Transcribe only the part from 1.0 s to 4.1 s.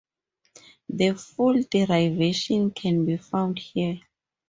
full derivation can be found here.